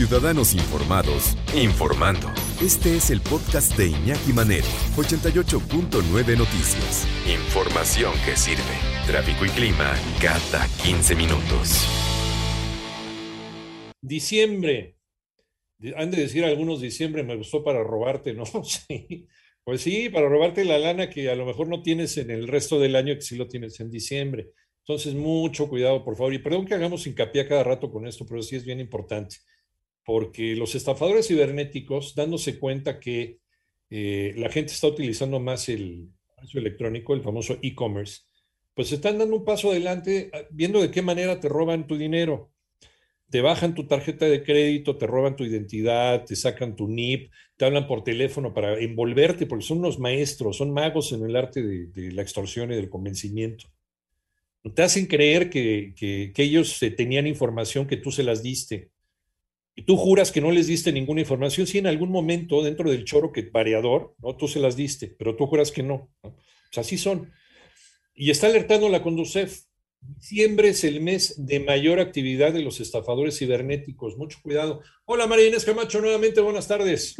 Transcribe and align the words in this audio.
Ciudadanos 0.00 0.54
Informados, 0.54 1.36
informando. 1.54 2.28
Este 2.64 2.96
es 2.96 3.10
el 3.10 3.20
podcast 3.20 3.76
de 3.76 3.88
Iñaki 3.88 4.32
Manero, 4.32 4.64
88.9 4.96 6.38
Noticias. 6.38 7.06
Información 7.28 8.14
que 8.24 8.34
sirve. 8.34 8.62
Tráfico 9.06 9.44
y 9.44 9.50
clima 9.50 9.92
cada 10.18 10.66
15 10.82 11.14
minutos. 11.16 11.86
Diciembre. 14.00 14.96
Han 15.94 16.10
de 16.10 16.22
decir 16.22 16.46
algunos 16.46 16.80
diciembre 16.80 17.22
me 17.22 17.36
gustó 17.36 17.62
para 17.62 17.84
robarte, 17.84 18.32
¿no? 18.32 18.44
Sí. 18.64 19.28
Pues 19.64 19.82
sí, 19.82 20.08
para 20.08 20.30
robarte 20.30 20.64
la 20.64 20.78
lana 20.78 21.10
que 21.10 21.28
a 21.28 21.36
lo 21.36 21.44
mejor 21.44 21.68
no 21.68 21.82
tienes 21.82 22.16
en 22.16 22.30
el 22.30 22.48
resto 22.48 22.80
del 22.80 22.96
año, 22.96 23.14
que 23.16 23.20
sí 23.20 23.36
lo 23.36 23.48
tienes 23.48 23.78
en 23.80 23.90
diciembre. 23.90 24.52
Entonces, 24.78 25.12
mucho 25.12 25.68
cuidado, 25.68 26.02
por 26.02 26.16
favor. 26.16 26.32
Y 26.32 26.38
perdón 26.38 26.64
que 26.64 26.72
hagamos 26.72 27.06
hincapié 27.06 27.46
cada 27.46 27.64
rato 27.64 27.92
con 27.92 28.06
esto, 28.06 28.24
pero 28.26 28.40
sí 28.40 28.56
es 28.56 28.64
bien 28.64 28.80
importante. 28.80 29.36
Porque 30.04 30.56
los 30.56 30.74
estafadores 30.74 31.28
cibernéticos, 31.28 32.14
dándose 32.14 32.58
cuenta 32.58 32.98
que 32.98 33.38
eh, 33.90 34.34
la 34.36 34.50
gente 34.50 34.72
está 34.72 34.86
utilizando 34.86 35.40
más 35.40 35.68
el 35.68 36.08
comercio 36.34 36.60
electrónico, 36.60 37.14
el 37.14 37.22
famoso 37.22 37.58
e-commerce, 37.62 38.22
pues 38.74 38.92
están 38.92 39.18
dando 39.18 39.36
un 39.36 39.44
paso 39.44 39.70
adelante 39.70 40.30
ah, 40.32 40.42
viendo 40.50 40.80
de 40.80 40.90
qué 40.90 41.02
manera 41.02 41.38
te 41.40 41.48
roban 41.48 41.86
tu 41.86 41.96
dinero. 41.96 42.52
Te 43.28 43.42
bajan 43.42 43.74
tu 43.74 43.86
tarjeta 43.86 44.26
de 44.26 44.42
crédito, 44.42 44.96
te 44.96 45.06
roban 45.06 45.36
tu 45.36 45.44
identidad, 45.44 46.24
te 46.24 46.34
sacan 46.34 46.74
tu 46.74 46.88
NIP, 46.88 47.30
te 47.56 47.64
hablan 47.64 47.86
por 47.86 48.02
teléfono 48.02 48.52
para 48.52 48.78
envolverte, 48.80 49.46
porque 49.46 49.64
son 49.64 49.78
unos 49.78 50.00
maestros, 50.00 50.56
son 50.56 50.72
magos 50.72 51.12
en 51.12 51.24
el 51.24 51.36
arte 51.36 51.62
de, 51.62 52.12
la 52.12 52.22
extorsión 52.22 52.72
y 52.72 52.76
del 52.76 52.88
convencimiento 52.88 53.66
te 54.74 54.82
hacen 54.82 55.06
creer 55.06 55.48
que, 55.48 55.94
ellos 56.36 56.82
eh, 56.82 56.90
tenían 56.90 57.26
información 57.26 57.86
que 57.86 57.96
tú 57.96 58.12
se 58.12 58.22
las 58.22 58.42
diste. 58.42 58.90
Y 59.74 59.82
tú 59.82 59.96
juras 59.96 60.32
que 60.32 60.40
no 60.40 60.50
les 60.50 60.66
diste 60.66 60.92
ninguna 60.92 61.20
información, 61.20 61.66
si 61.66 61.78
en 61.78 61.86
algún 61.86 62.10
momento 62.10 62.62
dentro 62.62 62.90
del 62.90 63.04
choro 63.04 63.32
que 63.32 63.48
variador, 63.50 64.14
¿no? 64.18 64.36
Tú 64.36 64.48
se 64.48 64.60
las 64.60 64.76
diste, 64.76 65.14
pero 65.18 65.36
tú 65.36 65.46
juras 65.46 65.70
que 65.70 65.82
no. 65.82 66.10
Pues 66.20 66.78
así 66.78 66.98
son. 66.98 67.30
Y 68.14 68.30
está 68.30 68.48
alertando 68.48 68.88
la 68.88 69.02
Conducef. 69.02 69.62
Diciembre 70.00 70.70
es 70.70 70.82
el 70.84 71.00
mes 71.00 71.46
de 71.46 71.60
mayor 71.60 72.00
actividad 72.00 72.52
de 72.52 72.62
los 72.62 72.80
estafadores 72.80 73.38
cibernéticos. 73.38 74.16
Mucho 74.16 74.38
cuidado. 74.42 74.82
Hola 75.04 75.26
María 75.26 75.48
Inés 75.48 75.64
Camacho, 75.64 76.00
nuevamente 76.00 76.40
buenas 76.40 76.66
tardes. 76.66 77.16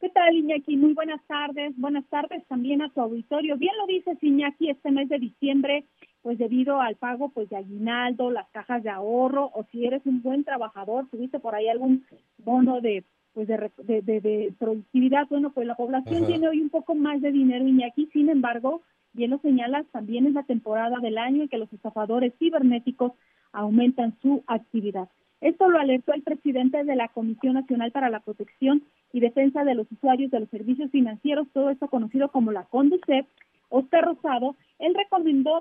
¿Qué 0.00 0.08
tal, 0.10 0.36
Iñaki? 0.36 0.76
Muy 0.76 0.94
buenas 0.94 1.20
tardes. 1.26 1.72
Buenas 1.76 2.04
tardes 2.08 2.46
también 2.48 2.82
a 2.82 2.92
tu 2.92 3.00
auditorio. 3.00 3.56
Bien 3.56 3.72
lo 3.78 3.86
dices, 3.86 4.18
Iñaki, 4.20 4.70
este 4.70 4.90
mes 4.90 5.08
de 5.08 5.18
diciembre 5.18 5.86
pues 6.22 6.38
debido 6.38 6.80
al 6.80 6.96
pago 6.96 7.30
pues 7.30 7.50
de 7.50 7.56
aguinaldo, 7.56 8.30
las 8.30 8.48
cajas 8.50 8.82
de 8.82 8.90
ahorro 8.90 9.50
o 9.54 9.64
si 9.70 9.84
eres 9.84 10.02
un 10.06 10.22
buen 10.22 10.44
trabajador, 10.44 11.08
tuviste 11.10 11.40
por 11.40 11.54
ahí 11.54 11.68
algún 11.68 12.04
bono 12.38 12.80
de 12.80 13.04
pues 13.34 13.48
de, 13.48 13.70
de, 14.02 14.52
productividad, 14.58 15.26
bueno, 15.28 15.52
pues 15.52 15.66
la 15.66 15.74
población 15.74 16.26
tiene 16.26 16.48
hoy 16.48 16.60
un 16.60 16.68
poco 16.68 16.94
más 16.94 17.22
de 17.22 17.32
dinero 17.32 17.66
Iñaki, 17.66 18.10
sin 18.12 18.28
embargo, 18.28 18.82
bien 19.14 19.30
lo 19.30 19.38
señalas, 19.38 19.86
también 19.90 20.26
es 20.26 20.34
la 20.34 20.42
temporada 20.42 20.98
del 21.00 21.16
año 21.16 21.42
en 21.42 21.48
que 21.48 21.56
los 21.56 21.72
estafadores 21.72 22.34
cibernéticos 22.38 23.12
aumentan 23.52 24.14
su 24.20 24.44
actividad. 24.46 25.08
Esto 25.40 25.68
lo 25.68 25.78
alertó 25.80 26.12
el 26.12 26.22
presidente 26.22 26.84
de 26.84 26.94
la 26.94 27.08
Comisión 27.08 27.54
Nacional 27.54 27.90
para 27.90 28.10
la 28.10 28.20
Protección 28.20 28.82
y 29.12 29.20
Defensa 29.20 29.64
de 29.64 29.74
los 29.74 29.90
Usuarios 29.90 30.30
de 30.30 30.40
los 30.40 30.50
Servicios 30.50 30.90
Financieros, 30.90 31.48
todo 31.52 31.70
esto 31.70 31.88
conocido 31.88 32.28
como 32.28 32.52
la 32.52 32.64
CONDUCEP, 32.64 33.26
Oscar 33.70 34.04
Rosado, 34.04 34.54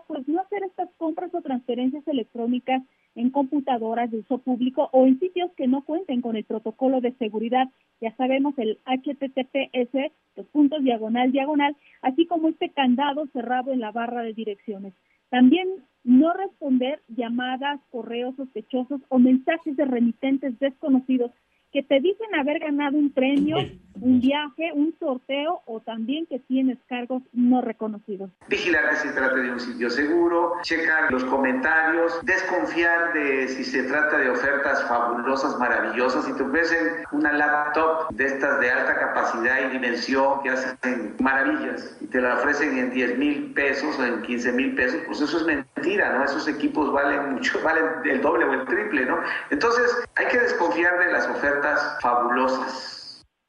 pues 0.08 0.28
no 0.28 0.42
hacer 0.42 0.64
estas 0.64 0.90
compras 0.98 1.34
o 1.34 1.42
transferencias 1.42 2.08
electrónicas 2.08 2.82
en 3.16 3.30
computadoras 3.30 4.12
de 4.12 4.20
uso 4.20 4.38
público 4.40 4.90
o 4.92 5.06
en 5.06 5.20
sitios 5.20 5.52
que 5.56 5.68
no 5.68 5.84
cuenten 5.84 6.22
con 6.22 6.36
el 6.36 6.44
protocolo 6.44 7.02
de 7.02 7.14
seguridad. 7.14 7.68
Ya 8.00 8.16
sabemos 8.16 8.54
el 8.58 8.80
HTTPS, 8.86 10.12
los 10.36 10.46
puntos 10.48 10.84
diagonal 10.84 11.32
diagonal, 11.32 11.76
así 12.02 12.26
como 12.26 12.50
este 12.50 12.70
candado 12.70 13.28
cerrado 13.34 13.72
en 13.72 13.80
la 13.80 13.92
barra 13.92 14.24
de 14.24 14.34
direcciones. 14.34 14.94
También 15.30 15.68
no 16.04 16.34
responder 16.34 17.02
llamadas, 17.08 17.80
correos 17.92 18.36
sospechosos 18.36 19.02
o 19.10 19.20
mensajes 19.20 19.76
de 19.76 19.86
remitentes 19.86 20.58
desconocidos 20.60 21.32
que 21.72 21.84
te 21.84 22.02
dicen 22.02 22.36
haber 22.36 22.60
ganado 22.60 22.98
un 22.98 23.12
premio, 23.12 23.58
un 24.02 24.20
viaje, 24.20 24.72
un 24.74 24.94
sorteo 25.00 25.62
o 25.66 25.80
también 25.80 26.26
que 26.26 26.40
tienes 26.40 26.78
cargos 26.90 27.22
no 27.34 27.62
reconocidos. 27.62 28.32
Vigilar 28.50 28.90
que 28.90 28.96
se 28.98 29.12
trate 29.14 29.42
de 29.42 29.52
un 29.52 29.60
sitio 29.60 29.90
seguro, 29.90 30.54
checar 30.64 31.12
los 31.12 31.24
comentarios, 31.26 32.20
desconfiar 32.24 33.14
de 33.14 33.48
si 33.48 33.64
se 33.64 33.84
trata 33.84 34.18
de 34.18 34.30
ofertas 34.30 34.84
fabulosas, 34.88 35.58
maravillosas. 35.60 36.26
Si 36.26 36.34
te 36.34 36.44
ofrecen 36.44 37.06
una 37.12 37.32
laptop 37.32 38.10
de 38.16 38.26
estas 38.26 38.60
de 38.60 38.72
alta 38.72 38.96
capacidad 39.00 39.70
y 39.70 39.74
dimensión 39.74 40.42
que 40.42 40.50
hacen 40.50 41.16
maravillas 41.20 41.96
y 42.02 42.08
te 42.08 42.22
la 42.22 42.36
ofrecen 42.36 42.78
en 42.78 42.92
10 42.92 43.18
mil 43.18 43.54
pesos 43.54 43.98
o 44.00 44.06
en 44.06 44.22
15 44.24 44.52
mil 44.54 44.76
pesos, 44.76 45.02
pues 45.06 45.22
eso 45.22 45.38
es 45.38 45.46
mentira, 45.46 46.18
¿no? 46.18 46.26
Esos 46.26 46.48
equipos 46.48 46.92
valen 46.92 47.34
mucho, 47.34 47.60
valen 47.64 47.86
el 48.06 48.22
doble 48.22 48.46
o 48.46 48.54
el 48.54 48.66
triple, 48.66 49.06
¿no? 49.06 49.20
Entonces 49.52 50.04
hay 50.16 50.26
que 50.28 50.40
desconfiar 50.40 50.98
de 51.00 51.12
las 51.12 51.28
ofertas 51.28 51.98
fabulosas. 52.02 53.01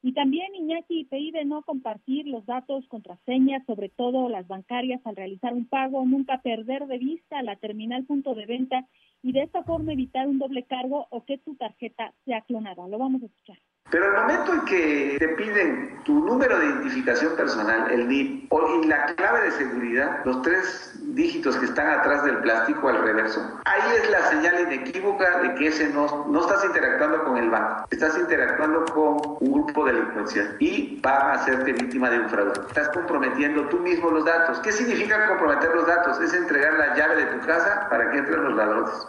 Y 0.04 0.12
también, 0.14 0.52
Iñaki, 0.56 1.04
pide 1.04 1.44
no 1.44 1.62
compartir 1.62 2.26
los 2.26 2.44
datos, 2.44 2.86
contraseñas, 2.88 3.64
sobre 3.66 3.88
todo 3.88 4.28
las 4.28 4.48
bancarias 4.48 5.00
al 5.04 5.14
realizar 5.14 5.54
un 5.54 5.66
pago, 5.66 6.04
nunca 6.04 6.42
perder 6.42 6.88
de 6.88 6.98
vista 6.98 7.40
la 7.42 7.54
terminal 7.54 8.04
punto 8.04 8.34
de 8.34 8.46
venta 8.46 8.88
y 9.22 9.30
de 9.30 9.42
esta 9.42 9.62
forma 9.62 9.92
evitar 9.92 10.26
un 10.26 10.40
doble 10.40 10.64
cargo 10.64 11.06
o 11.10 11.24
que 11.24 11.38
tu 11.38 11.54
tarjeta 11.54 12.14
sea 12.24 12.40
clonada. 12.40 12.88
Lo 12.88 12.98
vamos 12.98 13.22
a 13.22 13.26
escuchar. 13.26 13.61
Pero 13.92 14.06
el 14.06 14.22
momento 14.22 14.54
en 14.54 14.60
que 14.62 15.16
te 15.18 15.28
piden 15.28 16.00
tu 16.04 16.24
número 16.24 16.58
de 16.58 16.64
identificación 16.64 17.36
personal, 17.36 17.90
el 17.90 18.08
NIP, 18.08 18.50
y 18.50 18.86
la 18.86 19.04
clave 19.14 19.42
de 19.42 19.50
seguridad, 19.50 20.24
los 20.24 20.40
tres 20.40 20.98
dígitos 21.14 21.56
que 21.58 21.66
están 21.66 22.00
atrás 22.00 22.24
del 22.24 22.38
plástico 22.38 22.88
al 22.88 23.02
reverso, 23.02 23.60
ahí 23.66 23.82
es 24.02 24.10
la 24.10 24.22
señal 24.30 24.60
inequívoca 24.62 25.40
de 25.40 25.54
que 25.56 25.66
ese 25.66 25.90
no, 25.90 26.24
no 26.26 26.40
estás 26.40 26.64
interactuando 26.64 27.22
con 27.22 27.36
el 27.36 27.50
banco, 27.50 27.86
estás 27.90 28.16
interactuando 28.16 28.86
con 28.86 29.36
un 29.40 29.52
grupo 29.52 29.84
delincuencial 29.84 30.56
y 30.58 30.98
va 31.02 31.10
a 31.10 31.32
hacerte 31.34 31.74
víctima 31.74 32.08
de 32.08 32.20
un 32.20 32.30
fraude. 32.30 32.52
Estás 32.68 32.88
comprometiendo 32.88 33.68
tú 33.68 33.78
mismo 33.78 34.10
los 34.10 34.24
datos. 34.24 34.58
¿Qué 34.60 34.72
significa 34.72 35.28
comprometer 35.28 35.70
los 35.74 35.86
datos? 35.86 36.18
Es 36.18 36.32
entregar 36.32 36.78
la 36.78 36.96
llave 36.96 37.16
de 37.16 37.26
tu 37.26 37.46
casa 37.46 37.88
para 37.90 38.10
que 38.10 38.16
entren 38.16 38.42
los 38.42 38.54
ladrones. 38.54 39.06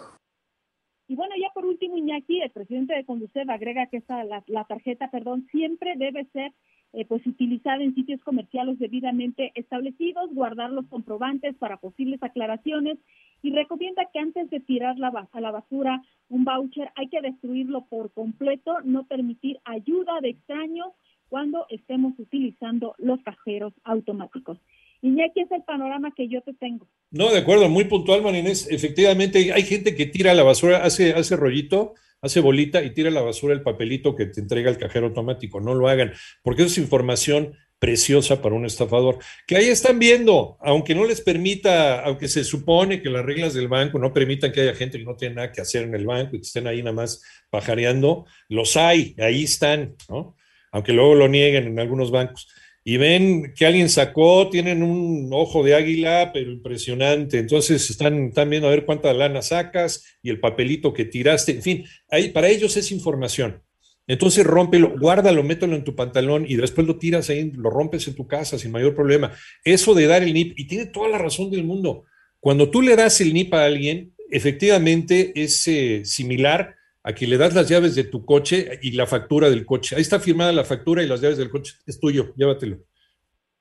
Y 1.08 1.16
bueno, 1.16 1.36
ya 1.40 1.48
por 1.54 1.66
último, 1.92 2.44
el 2.44 2.52
presidente 2.52 2.96
de 2.96 3.06
Conducef 3.06 3.50
agrega 3.50 3.88
que 3.88 3.98
esta, 3.98 4.24
la, 4.24 4.64
tarjeta, 4.66 5.10
perdón, 5.10 5.48
siempre 5.52 5.96
debe 5.98 6.26
ser 6.26 6.54
eh, 6.94 7.06
pues 7.06 7.26
utilizada 7.26 7.84
en 7.84 7.96
sitios 7.96 8.22
comerciales 8.22 8.78
debidamente 8.80 9.52
establecidos, 9.56 10.34
guardar 10.34 10.72
los 10.72 10.86
comprobantes 10.88 11.56
para 11.56 11.78
posibles 11.78 12.22
aclaraciones 12.22 13.00
y 13.42 13.52
recomienda 13.52 14.08
que 14.14 14.20
antes 14.20 14.50
de 14.50 14.60
tirar 14.60 14.98
la, 15.00 15.28
a 15.32 15.42
la 15.42 15.52
basura 15.52 16.02
un 16.30 16.46
voucher 16.46 16.92
hay 16.96 17.10
que 17.10 17.22
destruirlo 17.22 17.86
por 17.86 18.12
completo, 18.12 18.82
no 18.84 19.06
permitir 19.06 19.60
ayuda 19.66 20.22
de 20.22 20.30
extraños 20.30 20.88
cuando 21.30 21.66
estemos 21.70 22.14
utilizando 22.20 22.96
los 23.00 23.22
cajeros 23.24 23.74
automáticos. 23.84 24.60
Iñaki 25.04 25.42
es 25.42 25.52
el 25.52 25.64
panorama 25.64 26.14
que 26.16 26.30
yo 26.30 26.42
te 26.42 26.54
tengo. 26.54 26.88
No, 27.12 27.30
de 27.30 27.40
acuerdo, 27.40 27.68
muy 27.68 27.84
puntual, 27.84 28.22
Marinés. 28.22 28.68
Efectivamente, 28.72 29.52
hay 29.52 29.64
gente 29.64 29.96
que 29.96 30.06
tira 30.06 30.34
la 30.34 30.44
basura, 30.44 30.84
hace, 30.84 31.12
hace 31.12 31.36
rollito, 31.36 31.94
hace 32.22 32.40
bolita 32.40 32.82
y 32.82 32.92
tira 32.92 33.12
la 33.12 33.22
basura 33.22 33.54
el 33.54 33.62
papelito 33.62 34.16
que 34.16 34.28
te 34.28 34.40
entrega 34.40 34.72
el 34.72 34.78
cajero 34.78 35.08
automático. 35.08 35.60
No 35.60 35.76
lo 35.76 35.90
hagan, 35.90 36.14
porque 36.42 36.62
eso 36.62 36.72
es 36.72 36.78
información 36.78 37.54
preciosa 37.80 38.42
para 38.42 38.56
un 38.56 38.66
estafador. 38.66 39.20
Que 39.46 39.58
ahí 39.58 39.66
están 39.66 40.00
viendo, 40.00 40.58
aunque 40.62 40.96
no 40.96 41.04
les 41.04 41.20
permita, 41.20 42.00
aunque 42.00 42.30
se 42.30 42.46
supone 42.46 43.02
que 43.02 43.10
las 43.10 43.26
reglas 43.26 43.54
del 43.54 43.68
banco 43.68 44.00
no 44.00 44.14
permitan 44.14 44.54
que 44.54 44.62
haya 44.62 44.74
gente 44.74 45.00
que 45.00 45.04
no 45.04 45.18
tiene 45.18 45.36
nada 45.36 45.52
que 45.52 45.60
hacer 45.60 45.84
en 45.84 45.96
el 45.96 46.06
banco 46.06 46.38
y 46.38 46.40
que 46.40 46.48
estén 46.48 46.66
ahí 46.66 46.82
nada 46.82 46.96
más 46.96 47.22
pajareando, 47.50 48.26
los 48.48 48.78
hay, 48.78 49.16
ahí 49.20 49.44
están, 49.44 49.98
¿no? 50.08 50.38
Aunque 50.72 50.94
luego 50.94 51.14
lo 51.14 51.28
nieguen 51.28 51.68
en 51.68 51.80
algunos 51.80 52.10
bancos 52.10 52.48
y 52.86 52.98
ven 52.98 53.54
que 53.56 53.66
alguien 53.66 53.90
sacó, 53.90 54.50
tienen 54.50 54.84
un 54.84 55.30
ojo 55.32 55.64
de 55.64 55.76
águila, 55.76 56.32
pero 56.34 56.52
impresionante. 56.52 57.40
Entonces 57.40 57.90
están, 57.90 58.28
están 58.28 58.50
viendo 58.50 58.68
a 58.68 58.72
ver 58.72 58.86
cuánta 58.86 59.14
lana 59.14 59.42
sacas 59.42 60.04
y 60.22 60.30
el 60.30 60.40
papelito 60.40 60.94
que 60.94 61.06
tiraste. 61.06 61.54
En 61.54 61.62
fin, 61.62 61.86
ahí, 62.10 62.30
para 62.30 62.50
ellos 62.50 62.76
es 62.76 62.92
información. 62.92 63.62
Entonces 64.06 64.46
rómpelo, 64.46 64.98
guárdalo, 65.00 65.44
mételo 65.44 65.78
en 65.78 65.86
tu 65.86 65.96
pantalón 65.96 66.46
y 66.46 66.56
después 66.56 66.86
lo 66.86 66.98
tiras 66.98 67.30
ahí, 67.30 67.52
lo 67.56 67.70
rompes 67.70 68.06
en 68.10 68.16
tu 68.16 68.28
casa 68.28 68.60
sin 68.60 68.72
mayor 68.72 68.94
problema. 68.94 69.32
Eso 69.64 69.94
de 69.94 70.08
dar 70.08 70.24
el 70.24 70.34
NIP, 70.34 70.60
y 70.60 70.68
tiene 70.68 70.88
toda 70.88 71.08
la 71.08 71.18
razón 71.18 71.50
del 71.50 71.64
mundo. 71.64 72.04
Cuando 72.42 72.70
tú 72.70 72.82
le 72.82 72.98
das 72.98 73.22
el 73.22 73.34
NIP 73.34 73.54
a 73.54 73.64
alguien, 73.64 74.14
efectivamente 74.30 75.32
es 75.36 75.66
eh, 75.68 76.02
similar 76.04 76.76
a 77.04 77.14
quien 77.14 77.30
le 77.30 77.38
das 77.38 77.54
las 77.54 77.70
llaves 77.70 77.96
de 77.96 78.06
tu 78.06 78.26
coche 78.26 78.80
y 78.82 78.92
la 78.92 79.06
factura 79.06 79.50
del 79.50 79.66
coche. 79.66 79.96
Ahí 79.96 80.02
está 80.02 80.20
firmada 80.20 80.52
la 80.54 80.64
factura 80.64 81.04
y 81.04 81.08
las 81.08 81.22
llaves 81.22 81.38
del 81.38 81.50
coche. 81.50 81.76
Es 81.86 82.00
tuyo, 82.00 82.34
llévatelo. 82.36 82.78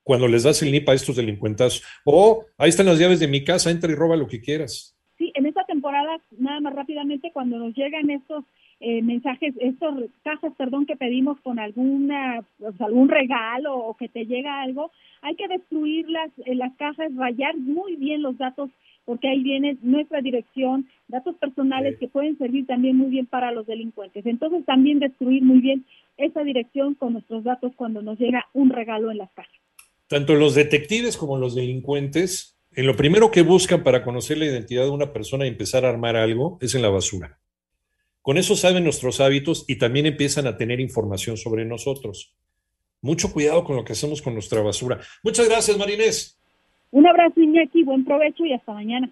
Cuando 0.01 0.27
les 0.27 0.43
das 0.43 0.61
el 0.63 0.71
NIP 0.71 0.89
a 0.89 0.93
estos 0.93 1.15
delincuentazos. 1.15 1.83
O 2.05 2.45
ahí 2.57 2.69
están 2.69 2.85
las 2.85 2.99
llaves 2.99 3.19
de 3.19 3.27
mi 3.27 3.43
casa, 3.43 3.69
entra 3.69 3.91
y 3.91 3.95
roba 3.95 4.15
lo 4.15 4.27
que 4.27 4.41
quieras. 4.41 4.97
Sí, 5.17 5.31
en 5.35 5.45
esta 5.45 5.65
temporada, 5.65 6.17
nada 6.37 6.59
más 6.61 6.73
rápidamente, 6.73 7.31
cuando 7.31 7.57
nos 7.57 7.75
llegan 7.75 8.09
estos 8.09 8.45
eh, 8.79 9.01
mensajes, 9.01 9.53
estos 9.59 10.09
cajas, 10.23 10.53
perdón, 10.57 10.85
que 10.85 10.95
pedimos 10.95 11.39
con 11.41 11.59
alguna, 11.59 12.43
pues, 12.57 12.79
algún 12.81 13.07
regalo 13.07 13.77
o 13.77 13.95
que 13.95 14.09
te 14.09 14.25
llega 14.25 14.61
algo, 14.61 14.91
hay 15.21 15.35
que 15.35 15.47
destruir 15.47 16.09
las, 16.09 16.31
eh, 16.45 16.55
las 16.55 16.75
cajas, 16.75 17.15
rayar 17.15 17.55
muy 17.57 17.95
bien 17.95 18.21
los 18.21 18.37
datos 18.37 18.69
porque 19.05 19.27
ahí 19.27 19.43
viene 19.43 19.77
nuestra 19.81 20.21
dirección, 20.21 20.87
datos 21.07 21.35
personales 21.35 21.97
que 21.99 22.07
pueden 22.07 22.37
servir 22.37 22.65
también 22.65 22.97
muy 22.97 23.09
bien 23.09 23.25
para 23.25 23.51
los 23.51 23.65
delincuentes. 23.67 24.25
Entonces 24.25 24.65
también 24.65 24.99
destruir 24.99 25.43
muy 25.43 25.59
bien 25.59 25.85
esa 26.17 26.43
dirección 26.43 26.95
con 26.95 27.13
nuestros 27.13 27.43
datos 27.43 27.73
cuando 27.75 28.01
nos 28.01 28.19
llega 28.19 28.47
un 28.53 28.69
regalo 28.69 29.11
en 29.11 29.17
las 29.17 29.31
cajas. 29.33 29.53
Tanto 30.07 30.35
los 30.35 30.55
detectives 30.55 31.17
como 31.17 31.37
los 31.37 31.55
delincuentes, 31.55 32.57
en 32.75 32.87
lo 32.87 32.95
primero 32.95 33.31
que 33.31 33.41
buscan 33.41 33.83
para 33.83 34.03
conocer 34.03 34.37
la 34.37 34.45
identidad 34.45 34.83
de 34.83 34.89
una 34.89 35.11
persona 35.11 35.45
y 35.45 35.49
empezar 35.49 35.85
a 35.85 35.89
armar 35.89 36.15
algo 36.15 36.57
es 36.61 36.75
en 36.75 36.81
la 36.81 36.89
basura. 36.89 37.39
Con 38.21 38.37
eso 38.37 38.55
saben 38.55 38.83
nuestros 38.83 39.19
hábitos 39.19 39.65
y 39.67 39.77
también 39.77 40.05
empiezan 40.05 40.47
a 40.47 40.55
tener 40.55 40.79
información 40.79 41.35
sobre 41.35 41.65
nosotros. 41.65 42.35
Mucho 43.01 43.33
cuidado 43.33 43.65
con 43.65 43.75
lo 43.75 43.83
que 43.83 43.93
hacemos 43.93 44.21
con 44.21 44.33
nuestra 44.33 44.61
basura. 44.61 45.01
Muchas 45.23 45.49
gracias, 45.49 45.77
Marinés. 45.77 46.39
Un 46.93 47.07
abrazo, 47.07 47.41
Iñaki, 47.41 47.83
buen 47.83 48.05
provecho 48.05 48.45
y 48.45 48.53
hasta 48.53 48.71
mañana. 48.71 49.09